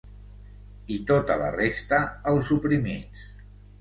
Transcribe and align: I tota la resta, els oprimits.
I 0.95 0.95
tota 1.11 1.35
la 1.41 1.51
resta, 1.57 1.99
els 2.33 2.51
oprimits. 2.57 3.29